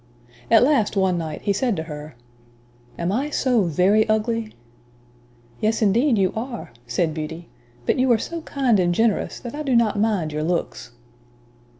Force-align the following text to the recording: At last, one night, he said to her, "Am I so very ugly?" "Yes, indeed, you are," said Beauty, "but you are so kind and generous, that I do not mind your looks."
At 0.49 0.63
last, 0.63 0.97
one 0.97 1.19
night, 1.19 1.43
he 1.43 1.53
said 1.53 1.75
to 1.75 1.83
her, 1.83 2.15
"Am 2.97 3.11
I 3.11 3.29
so 3.29 3.61
very 3.65 4.09
ugly?" 4.09 4.51
"Yes, 5.59 5.83
indeed, 5.83 6.17
you 6.17 6.33
are," 6.35 6.71
said 6.87 7.13
Beauty, 7.13 7.49
"but 7.85 7.99
you 7.99 8.11
are 8.11 8.17
so 8.17 8.41
kind 8.41 8.79
and 8.79 8.95
generous, 8.95 9.39
that 9.39 9.53
I 9.53 9.61
do 9.61 9.75
not 9.75 9.99
mind 9.99 10.33
your 10.33 10.41
looks." 10.43 10.93